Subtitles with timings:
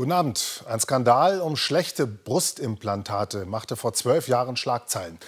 [0.00, 0.64] Guten Abend.
[0.66, 5.18] Ein Skandal um schlechte Brustimplantate machte vor zwölf Jahren Schlagzeilen.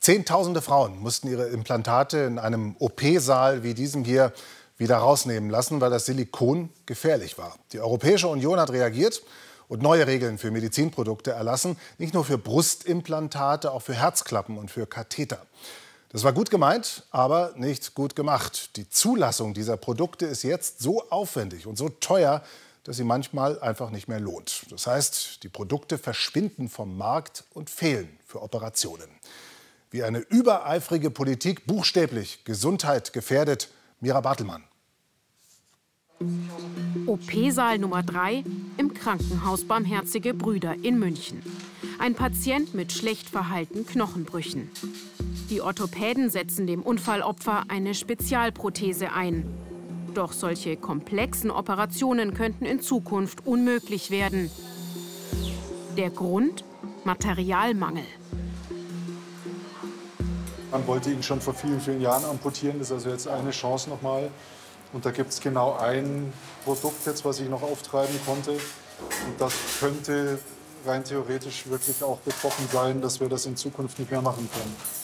[0.00, 4.34] Zehntausende Frauen mussten ihre Implantate in einem OP-Saal wie diesem hier
[4.76, 7.56] wieder rausnehmen lassen, weil das Silikon gefährlich war.
[7.72, 9.22] Die Europäische Union hat reagiert
[9.66, 14.86] und neue Regeln für Medizinprodukte erlassen, nicht nur für Brustimplantate, auch für Herzklappen und für
[14.86, 15.38] Katheter.
[16.10, 18.76] Das war gut gemeint, aber nicht gut gemacht.
[18.76, 22.42] Die Zulassung dieser Produkte ist jetzt so aufwendig und so teuer,
[22.84, 24.66] dass sie manchmal einfach nicht mehr lohnt.
[24.70, 29.08] Das heißt, die Produkte verschwinden vom Markt und fehlen für Operationen.
[29.90, 33.68] Wie eine übereifrige Politik buchstäblich Gesundheit gefährdet,
[34.00, 34.64] Mira Bartelmann.
[37.06, 38.44] OP-Saal Nummer 3
[38.76, 41.42] im Krankenhaus Barmherzige Brüder in München.
[41.98, 44.70] Ein Patient mit schlecht verheilten Knochenbrüchen.
[45.48, 49.46] Die Orthopäden setzen dem Unfallopfer eine Spezialprothese ein.
[50.14, 54.50] Doch solche komplexen Operationen könnten in Zukunft unmöglich werden.
[55.96, 56.64] Der Grund?
[57.04, 58.04] Materialmangel.
[60.70, 62.78] Man wollte ihn schon vor vielen, vielen Jahren amputieren.
[62.78, 64.30] Das ist also jetzt eine Chance nochmal.
[64.92, 66.32] Und da gibt es genau ein
[66.64, 68.52] Produkt jetzt, was ich noch auftreiben konnte.
[68.52, 70.38] Und das könnte
[70.86, 74.97] rein theoretisch wirklich auch betroffen sein, dass wir das in Zukunft nicht mehr machen können.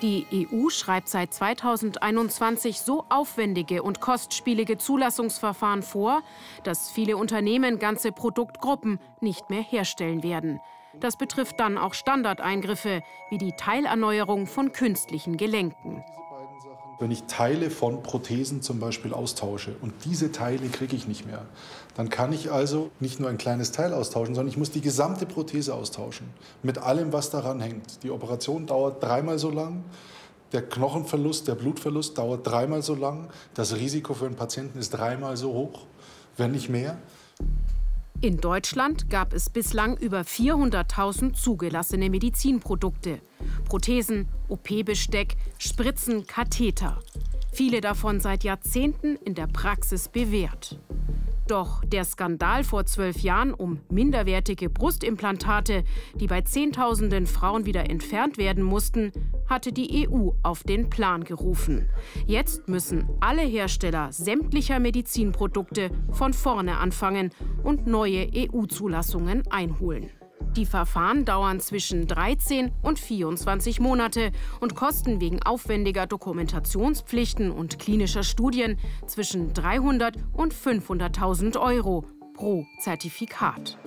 [0.00, 6.22] Die EU schreibt seit 2021 so aufwendige und kostspielige Zulassungsverfahren vor,
[6.62, 10.60] dass viele Unternehmen ganze Produktgruppen nicht mehr herstellen werden.
[11.00, 16.04] Das betrifft dann auch Standardeingriffe wie die Teilerneuerung von künstlichen Gelenken.
[17.00, 21.44] Wenn ich Teile von Prothesen zum Beispiel austausche und diese Teile kriege ich nicht mehr,
[21.96, 25.24] dann kann ich also nicht nur ein kleines Teil austauschen, sondern ich muss die gesamte
[25.24, 26.26] Prothese austauschen.
[26.62, 28.02] Mit allem, was daran hängt.
[28.02, 29.84] Die Operation dauert dreimal so lang.
[30.52, 33.28] Der Knochenverlust, der Blutverlust dauert dreimal so lang.
[33.54, 35.86] Das Risiko für einen Patienten ist dreimal so hoch,
[36.36, 36.98] wenn nicht mehr.
[38.20, 43.20] In Deutschland gab es bislang über 400.000 zugelassene Medizinprodukte.
[43.68, 46.98] Prothesen, OP-Besteck, Spritzen, Katheter.
[47.52, 50.80] Viele davon seit Jahrzehnten in der Praxis bewährt.
[51.48, 55.82] Doch der Skandal vor zwölf Jahren um minderwertige Brustimplantate,
[56.20, 59.12] die bei Zehntausenden Frauen wieder entfernt werden mussten,
[59.48, 61.88] hatte die EU auf den Plan gerufen.
[62.26, 67.30] Jetzt müssen alle Hersteller sämtlicher Medizinprodukte von vorne anfangen
[67.64, 70.10] und neue EU-Zulassungen einholen.
[70.56, 78.24] Die Verfahren dauern zwischen 13 und 24 Monate und kosten wegen aufwendiger Dokumentationspflichten und klinischer
[78.24, 82.04] Studien zwischen 300 und 500.000 Euro
[82.34, 83.78] pro Zertifikat.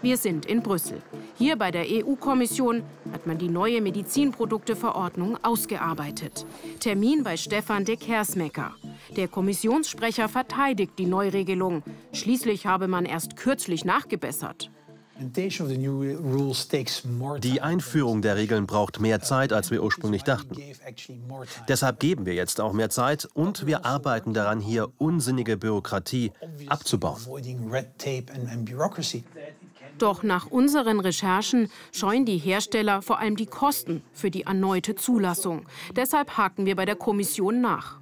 [0.00, 1.02] Wir sind in Brüssel.
[1.36, 6.46] Hier bei der EU-Kommission hat man die neue Medizinprodukteverordnung ausgearbeitet.
[6.78, 8.74] Termin bei Stefan de Kersmecker.
[9.16, 11.82] Der Kommissionssprecher verteidigt die Neuregelung.
[12.12, 14.70] Schließlich habe man erst kürzlich nachgebessert.
[17.42, 20.56] Die Einführung der Regeln braucht mehr Zeit, als wir ursprünglich dachten.
[21.68, 26.32] Deshalb geben wir jetzt auch mehr Zeit und wir arbeiten daran, hier unsinnige Bürokratie
[26.68, 27.20] abzubauen.
[29.98, 35.66] Doch nach unseren Recherchen scheuen die Hersteller vor allem die Kosten für die erneute Zulassung.
[35.94, 38.00] Deshalb haken wir bei der Kommission nach.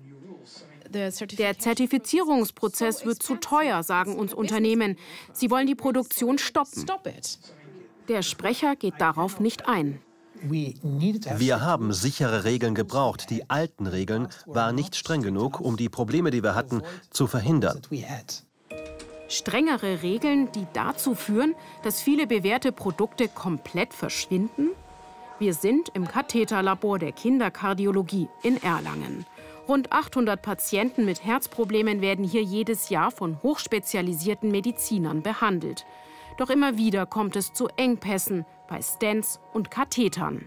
[0.92, 4.96] Der Zertifizierungsprozess wird zu teuer, sagen uns Unternehmen.
[5.32, 6.86] Sie wollen die Produktion stoppen.
[8.08, 10.00] Der Sprecher geht darauf nicht ein.
[10.44, 13.30] Wir haben sichere Regeln gebraucht.
[13.30, 17.80] Die alten Regeln waren nicht streng genug, um die Probleme, die wir hatten, zu verhindern.
[19.28, 21.54] Strengere Regeln, die dazu führen,
[21.84, 24.70] dass viele bewährte Produkte komplett verschwinden?
[25.38, 29.24] Wir sind im Katheterlabor der Kinderkardiologie in Erlangen.
[29.68, 35.86] Rund 800 Patienten mit Herzproblemen werden hier jedes Jahr von hochspezialisierten Medizinern behandelt.
[36.36, 40.44] Doch immer wieder kommt es zu Engpässen bei Stents und Kathetern.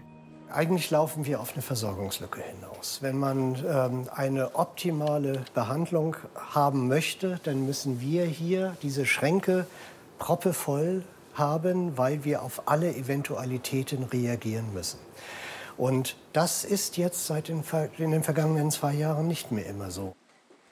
[0.52, 2.98] Eigentlich laufen wir auf eine Versorgungslücke hinaus.
[3.00, 9.66] Wenn man ähm, eine optimale Behandlung haben möchte, dann müssen wir hier diese Schränke
[10.18, 11.02] proppevoll
[11.34, 14.98] haben, weil wir auf alle Eventualitäten reagieren müssen.
[15.76, 17.62] Und das ist jetzt seit den,
[17.98, 20.14] in den vergangenen zwei Jahren nicht mehr immer so.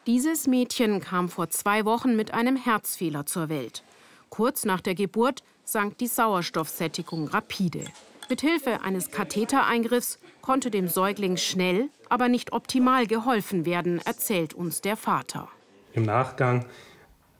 [0.06, 3.83] Dieses Mädchen kam vor zwei Wochen mit einem Herzfehler zur Welt.
[4.29, 7.85] Kurz nach der Geburt sank die Sauerstoffsättigung rapide.
[8.29, 14.81] Mit Hilfe eines Kathetereingriffs konnte dem Säugling schnell, aber nicht optimal geholfen werden, erzählt uns
[14.81, 15.49] der Vater.
[15.93, 16.65] Im Nachgang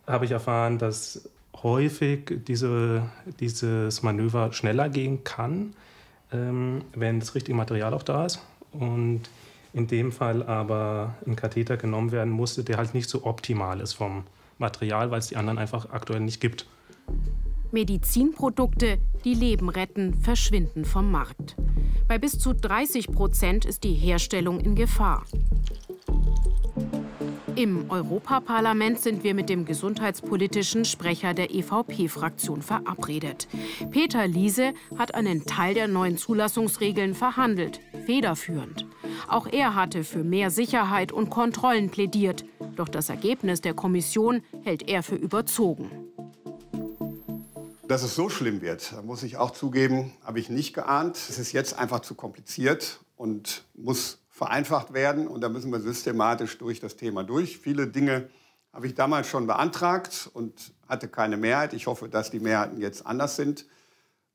[0.07, 1.29] habe ich erfahren, dass
[1.63, 3.11] häufig diese,
[3.41, 5.75] dieses Manöver schneller gehen kann,
[6.35, 8.41] wenn das richtige Material auch da ist.
[8.73, 9.23] Und
[9.73, 13.95] in dem Fall aber ein Katheter genommen werden musste, der halt nicht so optimal ist
[13.95, 14.25] vom
[14.59, 16.67] Material, weil es die anderen einfach aktuell nicht gibt.
[17.73, 21.57] Medizinprodukte, die Leben retten, verschwinden vom Markt.
[22.07, 25.25] Bei bis zu 30 Prozent ist die Herstellung in Gefahr.
[27.57, 33.47] Im Europaparlament sind wir mit dem gesundheitspolitischen Sprecher der EVP-Fraktion verabredet.
[33.93, 38.87] Peter Liese hat einen Teil der neuen Zulassungsregeln verhandelt, federführend.
[39.29, 42.45] Auch er hatte für mehr Sicherheit und Kontrollen plädiert.
[42.75, 45.91] Doch das Ergebnis der Kommission hält er für überzogen.
[47.87, 51.17] Dass es so schlimm wird, muss ich auch zugeben, habe ich nicht geahnt.
[51.17, 55.29] Es ist jetzt einfach zu kompliziert und muss vereinfacht werden.
[55.29, 57.59] Und da müssen wir systematisch durch das Thema durch.
[57.59, 58.29] Viele Dinge
[58.73, 61.73] habe ich damals schon beantragt und hatte keine Mehrheit.
[61.73, 63.65] Ich hoffe, dass die Mehrheiten jetzt anders sind.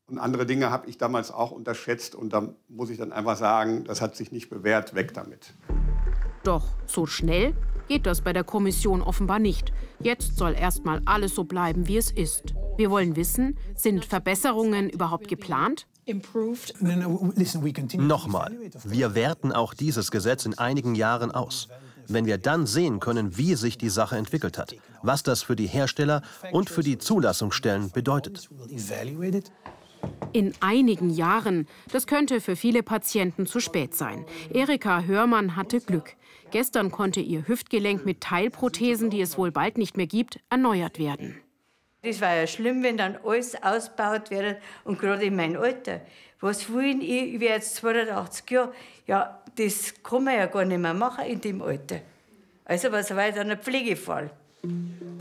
[0.07, 2.16] Und andere Dinge habe ich damals auch unterschätzt.
[2.16, 4.96] Und da muss ich dann einfach sagen, das hat sich nicht bewährt.
[4.96, 5.54] Weg damit.
[6.44, 7.54] Doch so schnell
[7.90, 9.74] geht das bei der Kommission offenbar nicht.
[10.00, 12.54] Jetzt soll erst mal alles so bleiben, wie es ist.
[12.78, 15.88] Wir wollen wissen, sind Verbesserungen überhaupt geplant?
[18.08, 21.68] Nochmal, wir werten auch dieses Gesetz in einigen Jahren aus.
[22.08, 25.68] Wenn wir dann sehen können, wie sich die Sache entwickelt hat, was das für die
[25.68, 28.50] Hersteller und für die Zulassungsstellen bedeutet.
[30.34, 31.68] In einigen Jahren.
[31.92, 34.26] Das könnte für viele Patienten zu spät sein.
[34.52, 36.16] Erika Hörmann hatte Glück.
[36.52, 41.36] Gestern konnte ihr Hüftgelenk mit Teilprothesen, die es wohl bald nicht mehr gibt, erneuert werden.
[42.01, 46.00] Das war ja schlimm, wenn dann alles ausgebaut wird und gerade in meinem Alter.
[46.40, 48.74] Was wollen ich, ich werde jetzt 82 Jahre,
[49.06, 52.00] ja, das kann man ja gar nicht mehr machen in dem Alter.
[52.63, 54.31] Also was war dann ein Pflegefall?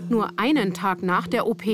[0.08, 1.64] Nur einen Tag nach der OP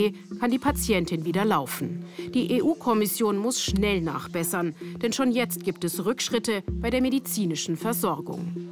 [0.41, 2.07] kann die Patientin wieder laufen.
[2.33, 8.71] Die EU-Kommission muss schnell nachbessern, denn schon jetzt gibt es Rückschritte bei der medizinischen Versorgung.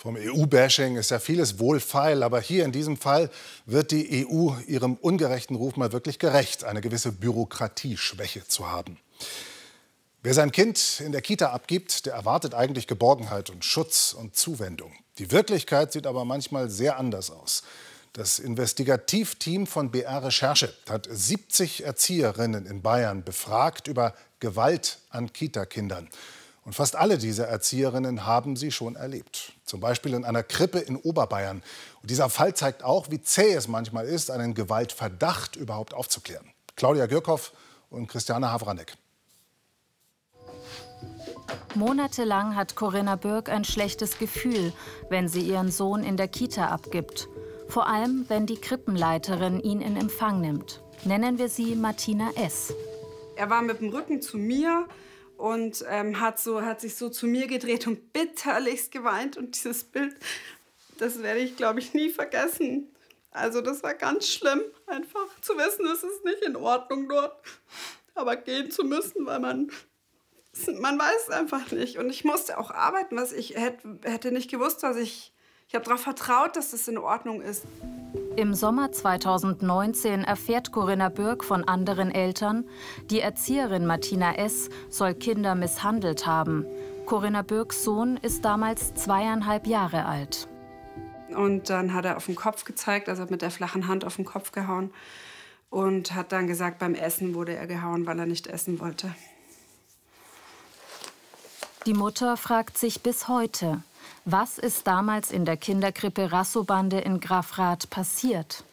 [0.00, 3.28] Vom EU-Bashing ist ja vieles wohlfeil, aber hier in diesem Fall
[3.66, 8.98] wird die EU ihrem ungerechten Ruf mal wirklich gerecht, eine gewisse Bürokratieschwäche zu haben.
[10.22, 14.94] Wer sein Kind in der Kita abgibt, der erwartet eigentlich Geborgenheit und Schutz und Zuwendung.
[15.18, 17.62] Die Wirklichkeit sieht aber manchmal sehr anders aus.
[18.14, 26.08] Das Investigativteam von BR Recherche hat 70 Erzieherinnen in Bayern befragt über Gewalt an Kitakindern.
[26.64, 29.52] Und fast alle dieser Erzieherinnen haben sie schon erlebt.
[29.64, 31.62] Zum Beispiel in einer Krippe in Oberbayern.
[32.02, 36.46] Und dieser Fall zeigt auch, wie zäh es manchmal ist, einen Gewaltverdacht überhaupt aufzuklären.
[36.76, 37.52] Claudia Gürkow
[37.88, 38.94] und Christiane Havranek.
[41.74, 44.72] Monatelang hat Corinna Birk ein schlechtes Gefühl,
[45.08, 47.28] wenn sie ihren Sohn in der Kita abgibt.
[47.68, 50.82] Vor allem, wenn die Krippenleiterin ihn in Empfang nimmt.
[51.04, 52.74] Nennen wir sie Martina S.
[53.36, 54.86] Er war mit dem Rücken zu mir
[55.40, 59.38] und ähm, hat, so, hat sich so zu mir gedreht und bitterlichst geweint.
[59.38, 60.14] Und dieses Bild,
[60.98, 62.94] das werde ich, glaube ich, nie vergessen.
[63.30, 67.40] Also das war ganz schlimm, einfach zu wissen, es ist nicht in Ordnung dort.
[68.14, 69.70] Aber gehen zu müssen, weil man,
[70.78, 71.96] man weiß es einfach nicht.
[71.96, 75.32] Und ich musste auch arbeiten, was ich hätte, hätte nicht gewusst, was ich,
[75.68, 77.64] ich habe darauf vertraut, dass das in Ordnung ist.
[78.36, 82.64] Im Sommer 2019 erfährt Corinna Birk von anderen Eltern,
[83.10, 84.70] die Erzieherin Martina S.
[84.88, 86.64] soll Kinder misshandelt haben.
[87.06, 90.48] Corinna Birks Sohn ist damals zweieinhalb Jahre alt.
[91.34, 94.24] Und dann hat er auf den Kopf gezeigt, also mit der flachen Hand auf den
[94.24, 94.92] Kopf gehauen.
[95.68, 99.14] Und hat dann gesagt, beim Essen wurde er gehauen, weil er nicht essen wollte.
[101.86, 103.82] Die Mutter fragt sich bis heute,
[104.24, 108.64] was ist damals in der Kinderkrippe Rassobande in Grafrath passiert?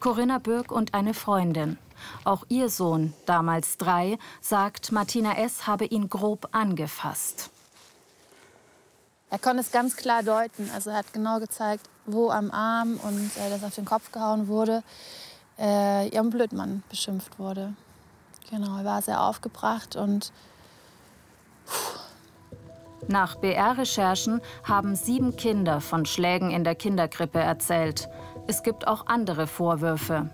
[0.00, 1.78] Corinna Birk und eine Freundin.
[2.24, 5.66] Auch ihr Sohn, damals drei, sagt, Martina S.
[5.66, 7.50] habe ihn grob angefasst.
[9.28, 10.70] Er konnte es ganz klar deuten.
[10.74, 14.48] Also er hat genau gezeigt, wo am Arm und äh, dass auf den Kopf gehauen
[14.48, 14.82] wurde,
[15.58, 17.74] äh, Jan Blödmann beschimpft wurde.
[18.50, 20.32] Genau, er war sehr aufgebracht und
[23.08, 28.08] nach BR-Recherchen haben sieben Kinder von Schlägen in der Kinderkrippe erzählt.
[28.46, 30.30] Es gibt auch andere Vorwürfe.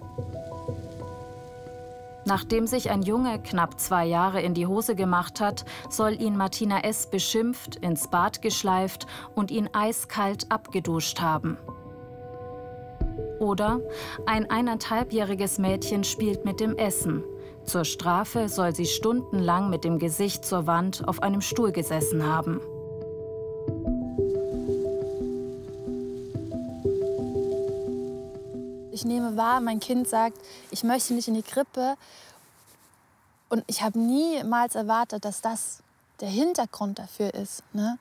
[2.26, 6.80] Nachdem sich ein Junge knapp zwei Jahre in die Hose gemacht hat, soll ihn Martina
[6.80, 7.06] S.
[7.06, 9.06] beschimpft, ins Bad geschleift
[9.37, 11.56] und ihn eiskalt abgeduscht haben.
[13.38, 13.80] Oder
[14.26, 17.23] ein eineinhalbjähriges Mädchen spielt mit dem Essen.
[17.66, 22.61] Zur Strafe soll sie stundenlang mit dem Gesicht zur Wand auf einem Stuhl gesessen haben.
[28.92, 30.38] Ich nehme wahr, mein Kind sagt,
[30.70, 31.96] ich möchte nicht in die Krippe.
[33.49, 35.82] Und ich habe niemals erwartet, dass das
[36.20, 37.62] der Hintergrund dafür ist.
[37.73, 37.99] Ne?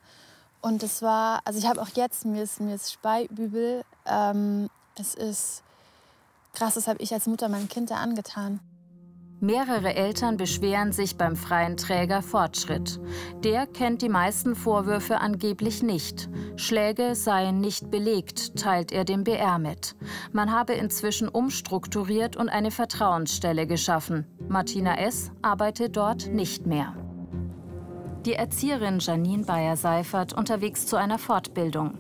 [0.62, 3.84] Und es war, also ich habe auch jetzt, mir ist, mir ist Speibübel.
[4.06, 5.64] Ähm, es ist
[6.54, 8.60] krass, das habe ich als Mutter meinem Kind da angetan.
[9.42, 13.00] Mehrere Eltern beschweren sich beim freien Träger Fortschritt.
[13.44, 16.30] Der kennt die meisten Vorwürfe angeblich nicht.
[16.56, 19.96] Schläge seien nicht belegt, teilt er dem BR mit.
[20.32, 24.26] Man habe inzwischen umstrukturiert und eine Vertrauensstelle geschaffen.
[24.48, 25.32] Martina S.
[25.42, 26.96] arbeitet dort nicht mehr.
[28.26, 31.92] Die Erzieherin Janine Bayer-Seifert unterwegs zu einer Fortbildung.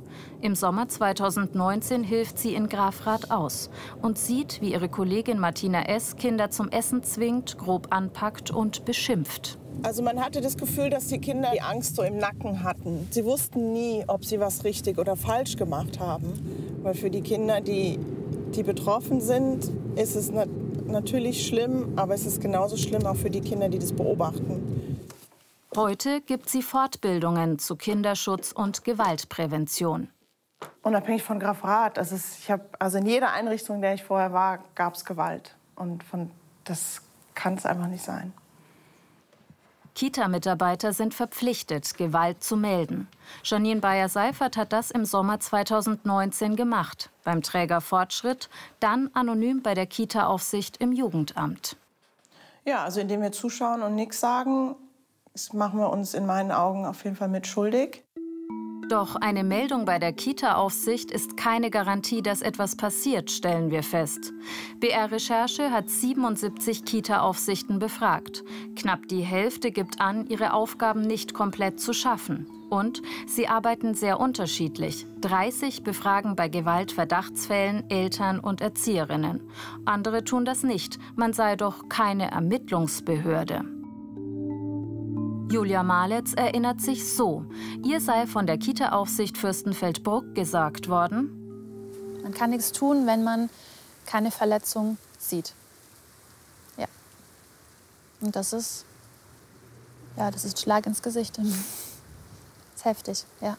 [0.41, 3.69] Im Sommer 2019 hilft sie in Grafrath aus
[4.01, 6.15] und sieht, wie ihre Kollegin Martina S.
[6.15, 9.59] Kinder zum Essen zwingt, grob anpackt und beschimpft.
[9.83, 13.07] Also man hatte das Gefühl, dass die Kinder die Angst so im Nacken hatten.
[13.11, 16.33] Sie wussten nie, ob sie was richtig oder falsch gemacht haben.
[16.81, 17.99] Weil für die Kinder, die,
[18.55, 20.49] die betroffen sind, ist es nat
[20.87, 24.94] natürlich schlimm, aber es ist genauso schlimm auch für die Kinder, die das beobachten.
[25.75, 30.09] Heute gibt sie Fortbildungen zu Kinderschutz und Gewaltprävention.
[30.83, 34.31] Unabhängig von Graf Rath, also ich habe also in jeder Einrichtung, in der ich vorher
[34.31, 36.31] war, gab es Gewalt und von
[36.63, 37.01] das
[37.33, 38.31] kann es einfach nicht sein.
[39.95, 43.07] Kita-Mitarbeiter sind verpflichtet, Gewalt zu melden.
[43.43, 47.09] Janine Bayer-Seifert hat das im Sommer 2019 gemacht.
[47.23, 51.75] Beim Träger Fortschritt, dann anonym bei der Kita-Aufsicht im Jugendamt.
[52.63, 54.75] Ja, also indem wir zuschauen und nichts sagen,
[55.35, 58.05] das machen wir uns in meinen Augen auf jeden Fall mit schuldig.
[58.87, 64.31] Doch eine Meldung bei der Kita-Aufsicht ist keine Garantie, dass etwas passiert, stellen wir fest.
[64.79, 68.45] BR Recherche hat 77 Kita-Aufsichten befragt.
[68.77, 72.47] Knapp die Hälfte gibt an, ihre Aufgaben nicht komplett zu schaffen.
[72.69, 75.05] Und sie arbeiten sehr unterschiedlich.
[75.19, 79.41] 30 befragen bei Gewaltverdachtsfällen Eltern und Erzieherinnen.
[79.83, 80.97] Andere tun das nicht.
[81.15, 83.74] Man sei doch keine Ermittlungsbehörde.
[85.55, 87.45] Julia Maletz erinnert sich so.
[87.81, 93.49] Ihr sei von der Kita-Aufsicht Fürstenfeldbruck gesagt worden, man kann nichts tun, wenn man
[94.05, 95.53] keine Verletzung sieht.
[96.75, 96.87] Ja.
[98.19, 98.83] Und das ist,
[100.17, 101.37] ja, das ist Schlag ins Gesicht.
[101.37, 101.47] Das
[102.75, 103.55] ist heftig, ja.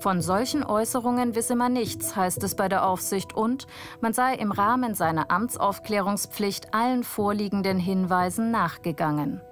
[0.00, 3.66] Von solchen Äußerungen wisse man nichts, heißt es bei der Aufsicht, und
[4.00, 9.42] man sei im Rahmen seiner Amtsaufklärungspflicht allen vorliegenden Hinweisen nachgegangen.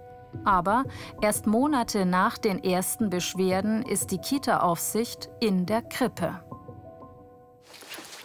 [0.44, 0.84] Aber
[1.22, 6.40] erst Monate nach den ersten Beschwerden ist die Kita-Aufsicht in der Krippe.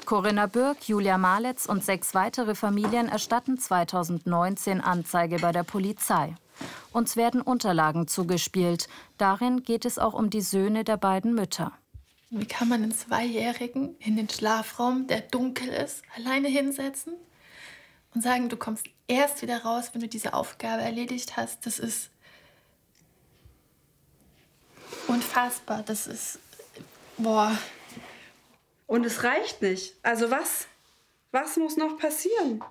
[0.05, 6.35] Corinna Bürg, Julia Maletz und sechs weitere Familien erstatten 2019 Anzeige bei der Polizei.
[6.91, 8.89] Uns werden Unterlagen zugespielt.
[9.17, 11.71] Darin geht es auch um die Söhne der beiden Mütter.
[12.29, 17.13] Wie kann man einen Zweijährigen in den Schlafraum, der dunkel ist, alleine hinsetzen
[18.13, 21.65] und sagen, du kommst erst wieder raus, wenn du diese Aufgabe erledigt hast.
[21.65, 22.09] Das ist
[25.07, 25.83] unfassbar.
[25.83, 26.39] Das ist,
[27.17, 27.57] boah.
[28.87, 29.95] Und es reicht nicht.
[30.03, 30.67] Also was,
[31.31, 32.61] was muss noch passieren?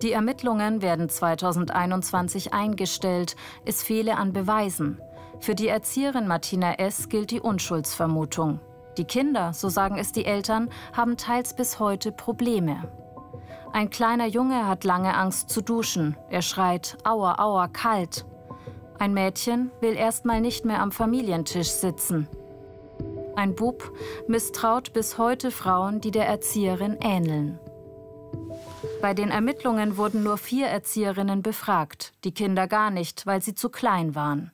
[0.00, 3.36] Die Ermittlungen werden 2021 eingestellt.
[3.64, 5.00] Es fehle an Beweisen.
[5.38, 7.08] Für die Erzieherin Martina S.
[7.08, 8.60] gilt die Unschuldsvermutung.
[8.98, 13.01] Die Kinder, so sagen es die Eltern, haben teils bis heute Probleme.
[13.72, 16.14] Ein kleiner Junge hat lange Angst zu duschen.
[16.28, 18.26] Er schreit, aua, aua, kalt.
[18.98, 22.28] Ein Mädchen will erstmal nicht mehr am Familientisch sitzen.
[23.34, 23.90] Ein Bub
[24.28, 27.58] misstraut bis heute Frauen, die der Erzieherin ähneln.
[29.00, 33.70] Bei den Ermittlungen wurden nur vier Erzieherinnen befragt, die Kinder gar nicht, weil sie zu
[33.70, 34.52] klein waren.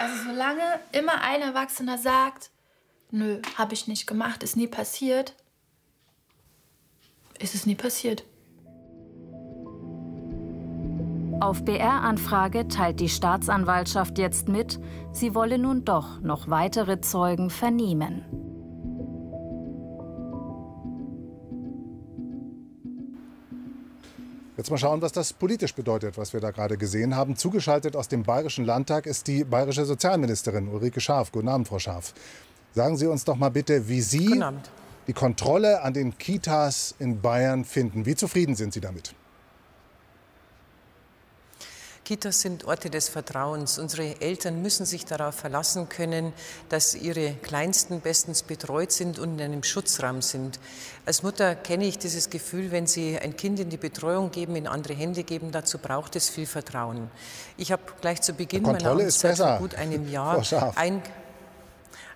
[0.00, 2.50] Also solange immer ein Erwachsener sagt,
[3.12, 5.34] nö, habe ich nicht gemacht, ist nie passiert,
[7.40, 8.24] ist es nie passiert.
[11.40, 14.80] Auf BR-Anfrage teilt die Staatsanwaltschaft jetzt mit,
[15.12, 18.24] sie wolle nun doch noch weitere Zeugen vernehmen.
[24.56, 27.36] Jetzt mal schauen, was das politisch bedeutet, was wir da gerade gesehen haben.
[27.36, 31.30] Zugeschaltet aus dem Bayerischen Landtag ist die bayerische Sozialministerin Ulrike Schaaf.
[31.30, 32.14] Guten Abend, Frau Schaaf.
[32.74, 34.42] Sagen Sie uns doch mal bitte, wie Sie
[35.06, 38.06] die Kontrolle an den Kitas in Bayern finden.
[38.06, 39.14] Wie zufrieden sind Sie damit?
[42.06, 43.80] Kitas sind Orte des Vertrauens.
[43.80, 46.32] Unsere Eltern müssen sich darauf verlassen können,
[46.68, 50.60] dass ihre Kleinsten bestens betreut sind und in einem Schutzraum sind.
[51.04, 54.68] Als Mutter kenne ich dieses Gefühl, wenn Sie ein Kind in die Betreuung geben, in
[54.68, 57.10] andere Hände geben, dazu braucht es viel Vertrauen.
[57.56, 60.40] Ich habe gleich zu Beginn meiner Amtszeit vor gut einem Jahr
[60.76, 61.02] ein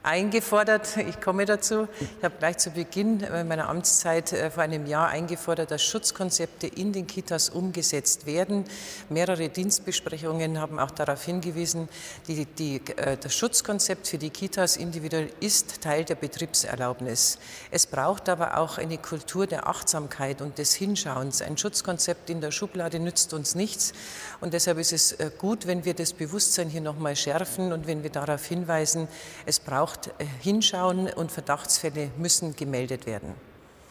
[0.03, 5.09] eingefordert, ich komme dazu, ich habe gleich zu Beginn meiner Amtszeit äh, vor einem Jahr
[5.09, 8.65] eingefordert, dass Schutzkonzepte in den Kitas umgesetzt werden.
[9.11, 11.89] Mehrere Dienstbesprechungen haben auch darauf hingewiesen,
[12.29, 17.39] die, die, äh, das Schutzkonzept für die Kitas individuell ist Teil der Betriebserlaubnis.
[17.71, 21.43] Es braucht aber auch eine Kultur der Achtsamkeit und des Hinschauens.
[21.43, 23.93] Ein Schutzkonzept in der Schublade nützt uns nichts
[24.41, 27.87] und deshalb ist es äh, gut, wenn wir das Bewusstsein hier noch mal schärfen und
[27.87, 29.07] wenn wir darauf hinweisen,
[29.45, 33.35] es braucht braucht äh, hinschauen und Verdachtsfälle müssen gemeldet werden.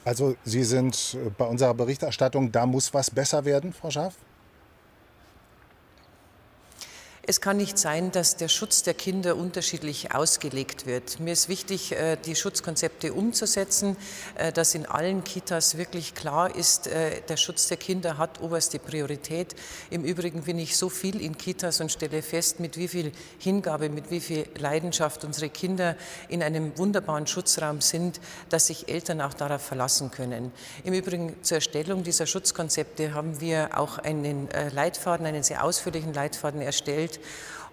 [0.06, 4.16] Also Sie sind äh, bei unserer Berichterstattung, da muss was besser werden, Frau Schaaf?
[7.30, 11.20] Es kann nicht sein, dass der Schutz der Kinder unterschiedlich ausgelegt wird.
[11.20, 13.98] Mir ist wichtig, äh, die Schutzkonzepte umzusetzen,
[14.34, 18.80] äh, dass in allen Kitas wirklich klar ist, äh, der Schutz der Kinder hat oberste
[18.80, 19.56] Priorität.
[19.92, 23.90] Im Übrigen bin ich so viel in Kitas und stelle fest, mit wie viel Hingabe,
[23.90, 25.98] mit wie viel Leidenschaft unsere Kinder
[26.30, 28.20] in einem wunderbaren Schutzraum sind,
[28.50, 30.52] dass sich Eltern auch darauf verlassen können.
[30.84, 36.62] Im Übrigen zur Erstellung dieser Schutzkonzepte haben wir auch einen Leitfaden, einen sehr ausführlichen Leitfaden
[36.62, 37.19] erstellt,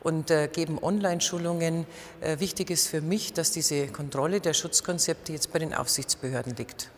[0.02, 1.86] und äh, geben Online-Schulungen.
[2.20, 6.90] Äh, wichtig ist für mich, dass diese Kontrolle der Schutzkonzepte jetzt bei den Aufsichtsbehörden liegt.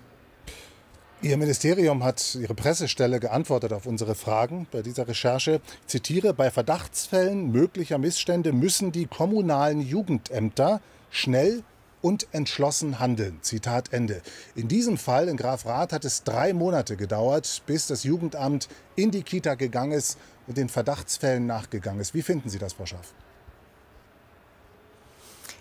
[1.20, 5.60] Ihr Ministerium hat Ihre Pressestelle geantwortet auf unsere Fragen bei dieser Recherche.
[5.80, 11.64] Ich zitiere, bei Verdachtsfällen möglicher Missstände müssen die kommunalen Jugendämter schnell
[12.02, 13.38] und entschlossen handeln.
[13.42, 14.22] Zitat Ende.
[14.54, 19.10] In diesem Fall in Graf Rath hat es drei Monate gedauert, bis das Jugendamt in
[19.10, 20.18] die Kita gegangen ist
[20.54, 22.14] den Verdachtsfällen nachgegangen ist.
[22.14, 23.14] Wie finden Sie das, Frau Schaff?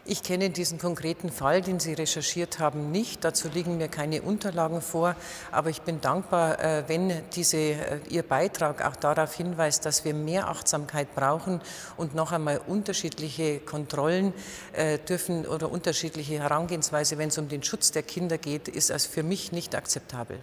[0.10, 3.25] Ich kenne diesen konkreten Fall, den Sie recherchiert haben, nicht.
[3.25, 5.17] Dazu liegen mir keine Unterlagen vor.
[5.51, 10.13] Aber ich bin dankbar, äh, wenn diese, äh, Ihr Beitrag auch darauf hinweist, dass wir
[10.13, 11.60] mehr Achtsamkeit brauchen
[11.98, 14.34] und noch einmal unterschiedliche Kontrollen
[14.72, 19.06] äh, dürfen oder unterschiedliche Herangehensweise, wenn es um den Schutz der Kinder geht, ist als
[19.06, 20.39] für mich nicht akzeptabel.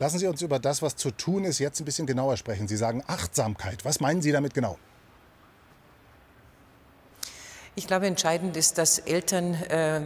[0.00, 2.66] Lassen Sie uns über das, was zu tun ist, jetzt ein bisschen genauer sprechen.
[2.66, 3.84] Sie sagen Achtsamkeit.
[3.84, 4.78] Was meinen Sie damit genau?
[7.74, 10.00] Ich glaube, entscheidend ist, dass Eltern äh,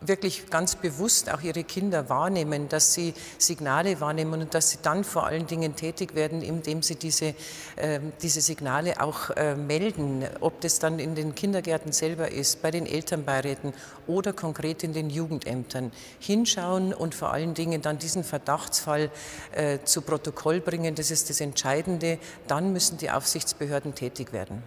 [0.00, 5.04] wirklich ganz bewusst auch ihre Kinder wahrnehmen, dass sie Signale wahrnehmen und dass sie dann
[5.04, 7.34] vor allen Dingen tätig werden, indem sie diese,
[7.76, 12.70] äh, diese Signale auch äh, melden, ob das dann in den Kindergärten selber ist, bei
[12.70, 13.72] den Elternbeiräten
[14.06, 15.92] oder konkret in den Jugendämtern.
[16.18, 19.10] Hinschauen und vor allen Dingen dann diesen Verdachtsfall
[19.52, 22.18] äh, zu Protokoll bringen, das ist das Entscheidende.
[22.46, 24.62] Dann müssen die Aufsichtsbehörden tätig werden.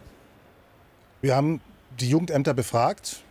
[1.22, 1.62] Wir haben
[2.00, 3.24] die Jugendämter befragt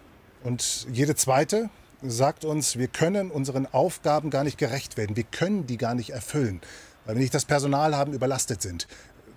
[0.45, 1.71] und jede zweite
[2.03, 5.17] sagt uns, wir können unseren Aufgaben gar nicht gerecht werden.
[5.17, 6.61] Wir können die gar nicht erfüllen,
[7.05, 8.87] weil wir nicht das Personal haben, überlastet sind.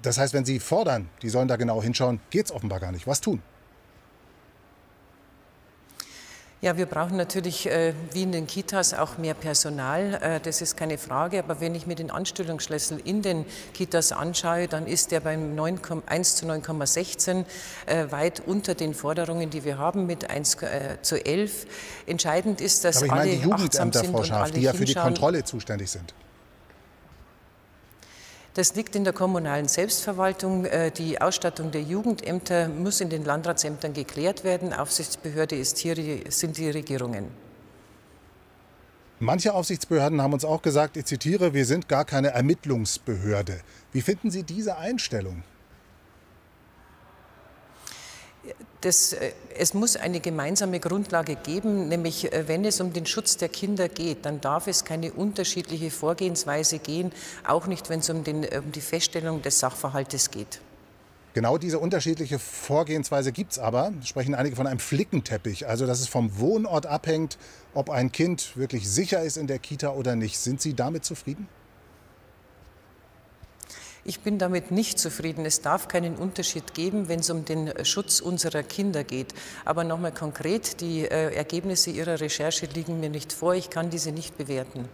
[0.02, 3.08] Das heißt, wenn Sie fordern, die sollen da genau hinschauen, geht es offenbar gar nicht.
[3.08, 3.42] Was tun?
[6.64, 10.14] Ja, wir brauchen natürlich äh, wie in den Kitas auch mehr Personal.
[10.22, 11.40] Äh, das ist keine Frage.
[11.40, 15.80] Aber wenn ich mir den Anstellungsschlüssel in den Kitas anschaue, dann ist der beim 9,
[16.06, 17.46] 1 zu 9,16
[17.88, 21.66] äh, weit unter den Forderungen, die wir haben mit 1 äh, zu 11.
[22.06, 24.94] Entscheidend ist, dass Aber ich alle meine die Jugendämter, Frau alle die ja für die.
[24.94, 26.14] Kontrolle zuständig sind.
[28.54, 30.66] Das liegt in der kommunalen Selbstverwaltung.
[30.66, 34.74] Äh, Die Ausstattung der Jugendämter muss in den Landratsämtern geklärt werden.
[34.74, 35.96] Aufsichtsbehörde ist hier
[36.30, 37.28] sind die Regierungen.
[39.20, 43.62] Manche Aufsichtsbehörden haben uns auch gesagt, ich zitiere, wir sind gar keine Ermittlungsbehörde.
[43.94, 45.44] Wie finden Sie diese Einstellung?
[48.82, 53.38] Das, äh, es muss eine gemeinsame Grundlage geben, nämlich äh, wenn es um den Schutz
[53.38, 57.12] der Kinder geht, dann darf es keine unterschiedliche Vorgehensweise gehen,
[57.48, 60.62] auch nicht, wenn es um, den, äh, um die Feststellung des Sachverhaltes geht.
[61.34, 66.10] Genau diese unterschiedliche Vorgehensweise gibt es aber, sprechen einige von einem Flickenteppich, also dass es
[66.10, 67.38] vom Wohnort abhängt,
[67.74, 70.38] ob ein Kind wirklich sicher ist in der Kita oder nicht.
[70.40, 71.48] Sind Sie damit zufrieden?
[74.04, 75.46] Ich bin damit nicht zufrieden.
[75.46, 79.34] Es darf keinen Unterschied geben, wenn es um den Schutz unserer Kinder geht.
[79.64, 83.54] Aber nochmal konkret, die äh, Ergebnisse Ihrer Recherche liegen mir nicht vor.
[83.54, 84.90] Ich kann diese nicht bewerten.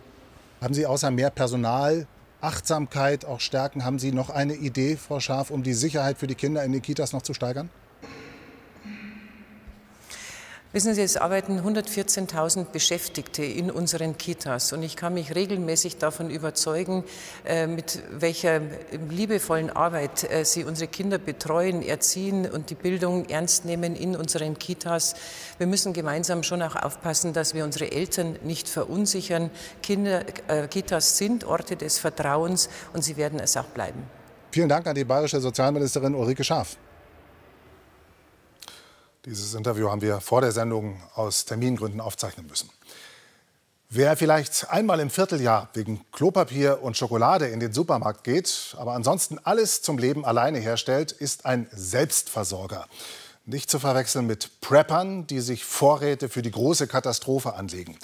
[0.60, 2.06] Haben Sie außer mehr Personal,
[2.42, 6.36] Achtsamkeit auch stärken, haben Sie noch eine Idee, Frau Schaaf, um die Sicherheit für die
[6.36, 7.70] Kinder in den Kitas noch zu steigern?
[10.78, 16.30] Wissen Sie, es arbeiten 114.000 Beschäftigte in unseren Kitas und ich kann mich regelmäßig davon
[16.30, 17.04] überzeugen,
[17.48, 18.62] äh, mit welcher
[19.10, 24.60] liebevollen Arbeit äh, sie unsere Kinder betreuen, erziehen und die Bildung ernst nehmen in unseren
[24.60, 25.16] Kitas.
[25.58, 29.50] Wir müssen gemeinsam schon auch aufpassen, dass wir unsere Eltern nicht verunsichern.
[29.82, 34.04] Kinder, äh, Kitas sind Orte des Vertrauens und sie werden es auch bleiben.
[34.52, 36.78] Vielen Dank an die bayerische Sozialministerin Ulrike Schaaf.
[39.30, 42.70] Dieses Interview haben wir vor der Sendung aus Termingründen aufzeichnen müssen.
[43.90, 49.38] Wer vielleicht einmal im Vierteljahr wegen Klopapier und Schokolade in den Supermarkt geht, aber ansonsten
[49.44, 52.88] alles zum Leben alleine herstellt, ist ein Selbstversorger.
[53.46, 57.98] Nicht zu verwechseln mit Preppern, die sich Vorräte für die große Katastrophe anlegen.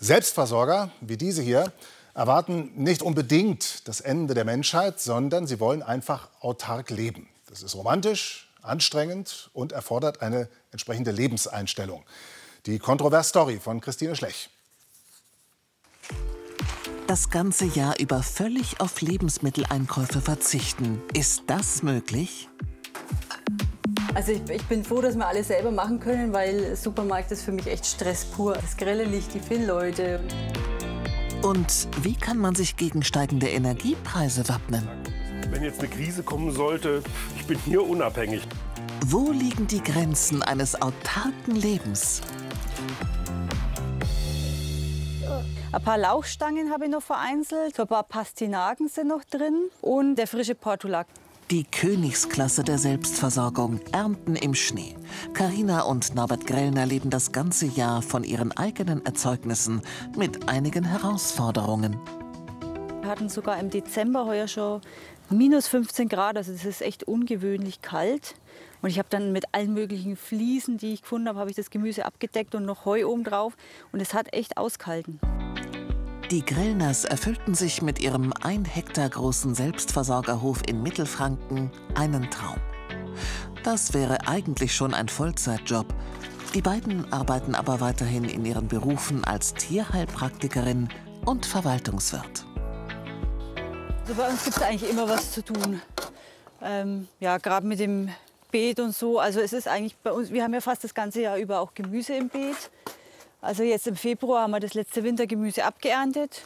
[0.00, 1.72] Selbstversorger, wie diese hier,
[2.14, 7.28] erwarten nicht unbedingt das Ende der Menschheit, sondern sie wollen einfach autark leben.
[7.48, 12.04] Das ist romantisch, anstrengend und erfordert eine entsprechende Lebenseinstellung.
[12.66, 14.48] Die Kontrovers-Story von Christine Schlech
[17.06, 21.02] das ganze Jahr über völlig auf Lebensmitteleinkäufe verzichten.
[21.12, 22.48] Ist das möglich?
[24.14, 27.52] Also ich, ich, bin froh, dass wir alles selber machen können, weil Supermarkt ist für
[27.52, 28.54] mich echt Stress pur.
[28.54, 30.20] Das grelle Licht, die vielen Leute.
[31.42, 34.88] Und wie kann man sich gegen steigende Energiepreise wappnen?
[35.54, 37.00] Wenn jetzt eine Krise kommen sollte,
[37.36, 38.42] ich bin hier unabhängig.
[39.06, 42.22] Wo liegen die Grenzen eines autarken Lebens?
[45.70, 50.16] Ein paar Lauchstangen habe ich noch vereinzelt, so ein paar Pastinaken sind noch drin und
[50.16, 51.06] der frische Portulak.
[51.52, 54.96] Die Königsklasse der Selbstversorgung, Ernten im Schnee.
[55.34, 59.82] Karina und Norbert Grellner leben das ganze Jahr von ihren eigenen Erzeugnissen
[60.16, 61.96] mit einigen Herausforderungen.
[63.04, 64.80] Wir hatten sogar im Dezember heuer schon
[65.30, 68.34] minus 15 Grad, also das ist echt ungewöhnlich kalt.
[68.82, 71.70] Und ich habe dann mit allen möglichen Fliesen, die ich gefunden habe, habe ich das
[71.70, 73.56] Gemüse abgedeckt und noch Heu oben drauf.
[73.92, 75.20] Und es hat echt ausgehalten.
[76.30, 82.58] Die Grillners erfüllten sich mit ihrem ein Hektar großen Selbstversorgerhof in Mittelfranken einen Traum.
[83.62, 85.86] Das wäre eigentlich schon ein Vollzeitjob.
[86.54, 90.88] Die beiden arbeiten aber weiterhin in ihren Berufen als Tierheilpraktikerin
[91.24, 92.46] und Verwaltungswirt.
[94.06, 95.80] Also bei uns gibt es eigentlich immer was zu tun.
[96.60, 98.10] Ähm, ja, gerade mit dem
[98.52, 99.18] Beet und so.
[99.18, 101.72] Also es ist eigentlich bei uns, wir haben ja fast das ganze Jahr über auch
[101.72, 102.70] Gemüse im Beet.
[103.40, 106.42] Also jetzt im Februar haben wir das letzte Wintergemüse abgeerntet.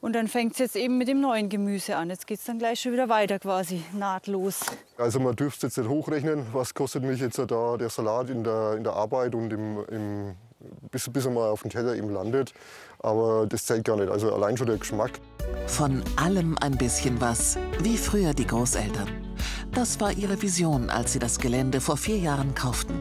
[0.00, 2.10] Und dann fängt es jetzt eben mit dem neuen Gemüse an.
[2.10, 4.62] Jetzt geht es dann gleich schon wieder weiter quasi, nahtlos.
[4.96, 8.74] Also man dürfte jetzt nicht hochrechnen, was kostet mich jetzt da der Salat in der,
[8.76, 10.34] in der Arbeit und im, im,
[10.90, 12.52] bis, bis er mal auf den Teller eben landet.
[13.00, 15.12] Aber das zählt gar nicht, also allein schon der Geschmack.
[15.66, 19.08] Von allem ein bisschen was, wie früher die Großeltern.
[19.72, 23.00] Das war ihre Vision, als sie das Gelände vor vier Jahren kauften.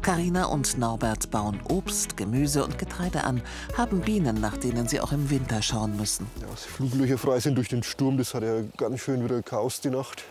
[0.00, 3.42] Karina und Norbert bauen Obst, Gemüse und Getreide an,
[3.76, 6.26] haben Bienen, nach denen sie auch im Winter schauen müssen.
[6.40, 9.42] Ja, dass die Fluglöcher frei sind durch den Sturm, das hat ja ganz schön wieder
[9.42, 10.24] Chaos die Nacht.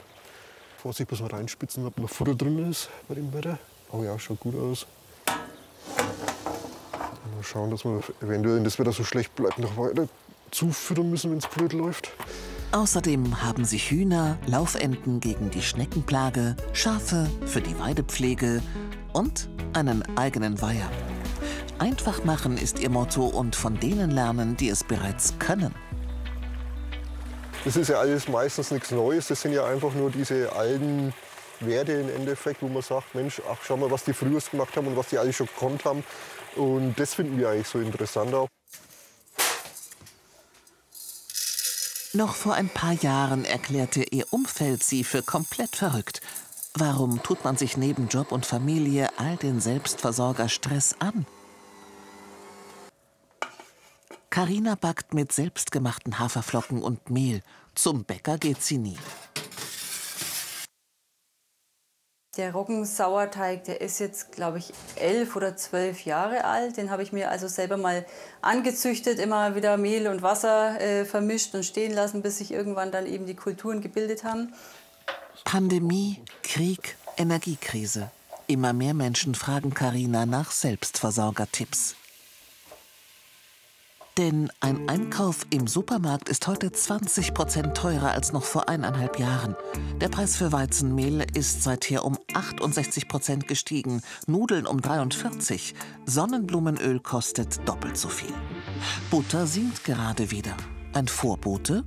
[0.78, 3.60] Vorsicht, dass wir reinspitzen, ob noch Futter drin ist bei dem Wetter.
[3.92, 4.88] Oh ja, schaut gut aus.
[7.38, 10.08] Mal schauen, dass wir eventuell, wenn das Wetter so schlecht bleibt, noch weiter
[10.50, 12.10] zufüttern müssen, wenn es blöd läuft.
[12.72, 18.64] Außerdem haben sie Hühner, Laufenten gegen die Schneckenplage, Schafe für die Weidepflege
[19.14, 20.90] und einen eigenen Weiher.
[21.78, 25.76] Einfach machen ist ihr Motto und von denen lernen, die es bereits können.
[27.66, 29.28] Das ist ja alles meistens nichts Neues.
[29.28, 31.14] Das sind ja einfach nur diese alten
[31.60, 34.88] Werte im Endeffekt, wo man sagt, Mensch, ach schau mal, was die früher gemacht haben
[34.88, 36.04] und was die alle schon gekonnt haben.
[36.58, 38.48] Und das finden wir eigentlich so interessant auch.
[42.14, 46.22] Noch vor ein paar Jahren erklärte ihr Umfeld sie für komplett verrückt.
[46.74, 51.26] Warum tut man sich neben Job und Familie all den Selbstversorgerstress an?
[54.30, 57.42] Karina backt mit selbstgemachten Haferflocken und Mehl.
[57.76, 58.98] Zum Bäcker geht sie nie.
[62.38, 66.78] Der Roggensauerteig, der ist jetzt, glaube ich, elf oder zwölf Jahre alt.
[66.78, 68.06] Den habe ich mir also selber mal
[68.42, 73.08] angezüchtet, immer wieder Mehl und Wasser äh, vermischt und stehen lassen, bis sich irgendwann dann
[73.08, 74.54] eben die Kulturen gebildet haben.
[75.46, 78.12] Pandemie, Krieg, Energiekrise.
[78.46, 81.96] Immer mehr Menschen fragen Karina nach Selbstversorgertipps.
[84.18, 89.56] Denn ein Einkauf im Supermarkt ist heute 20 Prozent teurer als noch vor eineinhalb Jahren.
[90.02, 95.76] Der Preis für Weizenmehl ist seither um 68 Prozent gestiegen, Nudeln um 43.
[96.08, 98.34] Sonnenblumenöl kostet doppelt so viel.
[99.12, 100.58] Butter sinkt gerade wieder.
[100.94, 101.84] Ein Vorbote?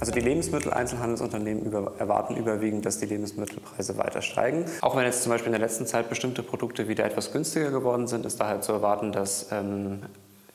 [0.00, 4.66] Also die Lebensmitteleinzelhandelsunternehmen über, erwarten überwiegend, dass die Lebensmittelpreise weiter steigen.
[4.82, 8.06] Auch wenn jetzt zum Beispiel in der letzten Zeit bestimmte Produkte wieder etwas günstiger geworden
[8.06, 10.00] sind, ist daher zu erwarten, dass ähm,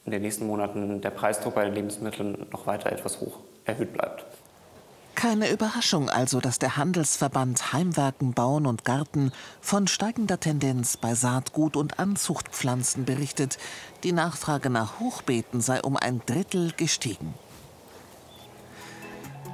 [0.05, 4.25] in den nächsten Monaten der Preisdruck bei den Lebensmitteln noch weiter etwas hoch erhöht bleibt.
[5.15, 11.77] Keine Überraschung also, dass der Handelsverband Heimwerken, Bauen und Garten von steigender Tendenz bei Saatgut
[11.77, 13.57] und Anzuchtpflanzen berichtet.
[14.03, 17.33] Die Nachfrage nach Hochbeeten sei um ein Drittel gestiegen.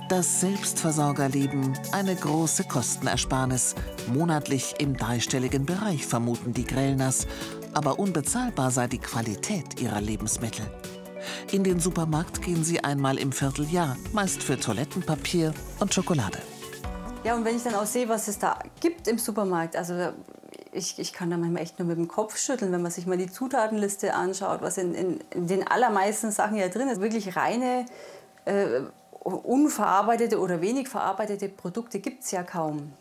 [0.10, 3.76] Das Selbstversorgerleben eine große Kostenersparnis.
[4.08, 7.28] Monatlich im dreistelligen Bereich vermuten die Grellners.
[7.74, 10.66] Aber unbezahlbar sei die Qualität ihrer Lebensmittel.
[11.52, 16.40] In den Supermarkt gehen sie einmal im Vierteljahr, meist für Toilettenpapier und Schokolade.
[17.24, 19.94] Ja, und wenn ich dann auch sehe, was es da gibt im Supermarkt, also
[20.72, 23.18] ich, ich kann da manchmal echt nur mit dem Kopf schütteln, wenn man sich mal
[23.18, 27.02] die Zutatenliste anschaut, was in, in, in den allermeisten Sachen ja drin ist.
[27.02, 27.86] Wirklich reine,
[28.46, 28.82] äh,
[29.24, 32.94] unverarbeitete oder wenig verarbeitete Produkte gibt es ja kaum.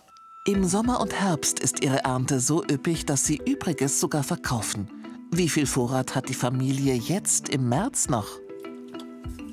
[0.47, 4.89] Im Sommer und Herbst ist ihre Ernte so üppig, dass sie Übriges sogar verkaufen.
[5.31, 8.27] Wie viel Vorrat hat die Familie jetzt im März noch?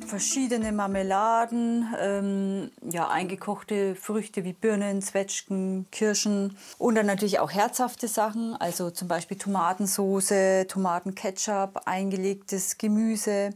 [0.05, 8.07] verschiedene Marmeladen, ähm, ja, eingekochte Früchte wie Birnen, Zwetschgen, Kirschen und dann natürlich auch herzhafte
[8.07, 13.49] Sachen, also zum Beispiel Tomatensoße, Tomatenketchup, eingelegtes Gemüse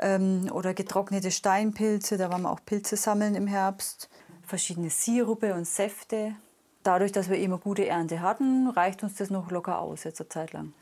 [0.00, 4.08] ähm, oder getrocknete Steinpilze, da waren wir auch Pilze sammeln im Herbst,
[4.46, 6.34] verschiedene Sirupe und Säfte.
[6.82, 10.28] Dadurch, dass wir immer gute Ernte hatten, reicht uns das noch locker aus jetzt eine
[10.28, 10.72] Zeit lang.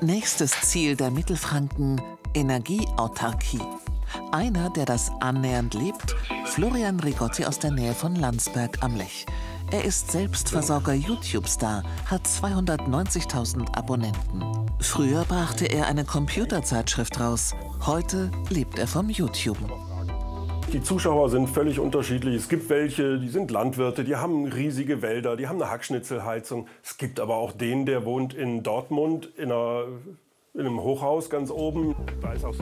[0.00, 2.00] Nächstes Ziel der Mittelfranken
[2.34, 3.60] Energieautarkie.
[4.32, 6.14] Einer, der das annähernd lebt,
[6.46, 9.26] Florian Rigotti aus der Nähe von Landsberg am Lech.
[9.70, 14.44] Er ist Selbstversorger YouTube-Star, hat 290.000 Abonnenten.
[14.80, 17.54] Früher brachte er eine Computerzeitschrift raus.
[17.86, 19.58] Heute lebt er vom YouTube.
[20.72, 22.34] Die Zuschauer sind völlig unterschiedlich.
[22.34, 26.66] Es gibt welche, die sind Landwirte, die haben riesige Wälder, die haben eine Hackschnitzelheizung.
[26.82, 29.84] Es gibt aber auch den, der wohnt in Dortmund in einer
[30.54, 31.96] in einem Hochhaus ganz oben.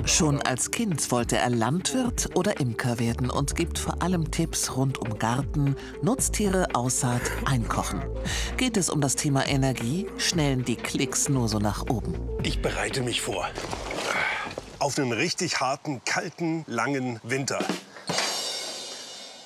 [0.07, 4.99] Schon als Kind wollte er Landwirt oder Imker werden und gibt vor allem Tipps rund
[4.99, 8.01] um Garten, Nutztiere, Aussaat, Einkochen.
[8.57, 12.15] Geht es um das Thema Energie, schnellen die Klicks nur so nach oben.
[12.43, 13.47] Ich bereite mich vor.
[14.79, 17.59] Auf einen richtig harten, kalten, langen Winter.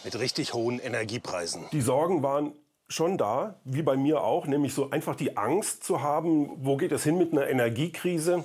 [0.06, 1.64] Mit richtig hohen Energiepreisen.
[1.72, 2.52] Die Sorgen waren
[2.88, 6.92] schon da, wie bei mir auch, nämlich so einfach die Angst zu haben, wo geht
[6.92, 8.44] es hin mit einer Energiekrise?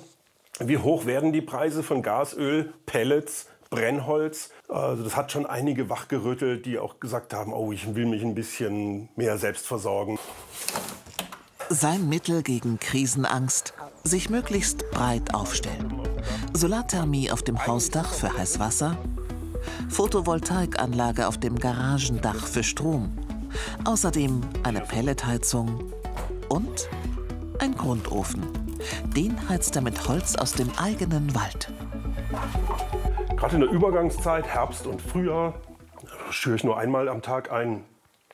[0.58, 4.50] Wie hoch werden die Preise von Gas, Öl, Pellets, Brennholz?
[4.68, 8.34] Also das hat schon einige wachgerüttelt, die auch gesagt haben, oh, ich will mich ein
[8.34, 10.18] bisschen mehr selbst versorgen.
[11.68, 13.72] Sein Mittel gegen Krisenangst,
[14.02, 16.00] sich möglichst breit aufstellen.
[16.52, 18.98] Solarthermie auf dem Hausdach für Heißwasser,
[19.88, 23.12] Photovoltaikanlage auf dem Garagendach für Strom
[23.84, 25.92] Außerdem eine Pelletheizung
[26.48, 26.88] und
[27.58, 28.46] ein Grundofen.
[29.14, 31.72] Den heizt er mit Holz aus dem eigenen Wald.
[33.36, 35.54] Gerade in der Übergangszeit, Herbst und Frühjahr,
[36.30, 37.84] schüre ich nur einmal am Tag ein.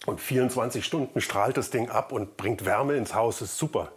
[0.06, 3.40] Und 24 Stunden strahlt das Ding ab und bringt Wärme ins Haus.
[3.40, 3.90] Das ist super.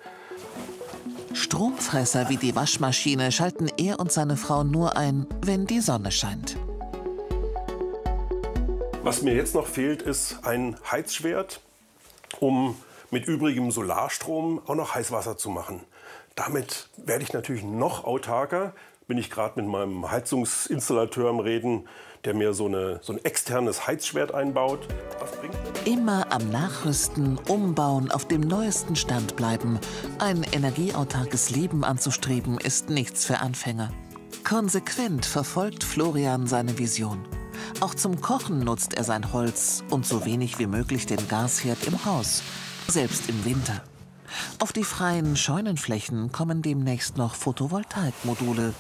[1.34, 6.58] Stromfresser wie die Waschmaschine schalten er und seine Frau nur ein, wenn die Sonne scheint.
[9.04, 11.60] Was mir jetzt noch fehlt, ist ein Heizschwert,
[12.40, 12.76] um
[13.10, 15.82] mit übrigem Solarstrom auch noch Heißwasser zu machen.
[16.36, 18.74] Damit werde ich natürlich noch autarker.
[19.08, 21.88] Bin ich gerade mit meinem Heizungsinstallateur am Reden,
[22.26, 24.88] der mir so, eine, so ein externes Heizschwert einbaut.
[25.86, 29.80] Immer am Nachrüsten, Umbauen, auf dem neuesten Stand bleiben.
[30.20, 33.92] Ein energieautarkes Leben anzustreben, ist nichts für Anfänger.
[34.44, 37.26] Konsequent verfolgt Florian seine Vision.
[37.80, 42.06] Auch zum Kochen nutzt er sein Holz und so wenig wie möglich den Gasherd im
[42.06, 42.44] Haus,
[42.88, 43.82] selbst im Winter.
[44.60, 48.74] Auf die freien Scheunenflächen kommen demnächst noch Photovoltaikmodule.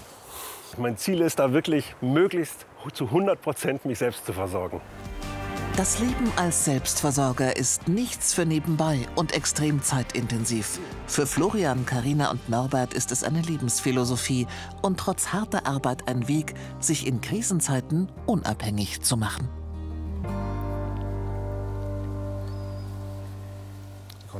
[0.77, 4.81] Mein Ziel ist da wirklich möglichst zu 100 Prozent mich selbst zu versorgen.
[5.77, 10.79] Das Leben als Selbstversorger ist nichts für nebenbei und extrem zeitintensiv.
[11.07, 14.47] Für Florian, Karina und Norbert ist es eine Lebensphilosophie
[14.81, 19.60] und trotz harter Arbeit ein Weg, sich in Krisenzeiten unabhängig zu machen.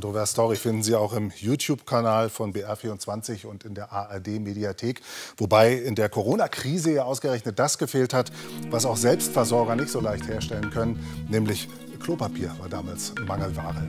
[0.02, 5.00] Kontrovers Story finden Sie auch im YouTube-Kanal von BR24 und in der ARD-Mediathek.
[5.38, 8.32] Wobei in der Corona-Krise ja ausgerechnet das gefehlt hat,
[8.72, 13.88] was auch Selbstversorger nicht so leicht herstellen können, nämlich Klopapier war damals Mangelware.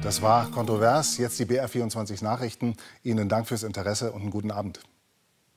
[0.00, 1.18] Das war kontrovers.
[1.18, 2.76] Jetzt die BR24 Nachrichten.
[3.02, 4.78] Ihnen Dank fürs Interesse und einen guten Abend.